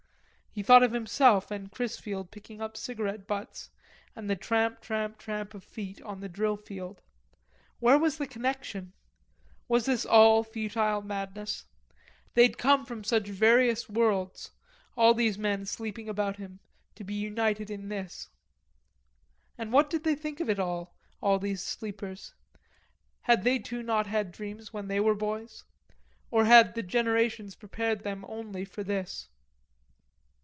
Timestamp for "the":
4.29-4.35, 6.19-6.27, 8.17-8.27, 26.75-26.83